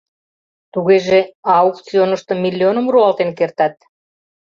—Тугеже, 0.73 1.19
аукционышто 1.57 2.33
миллионым 2.43 2.85
руалтен 2.93 3.29
кертат. 3.37 3.75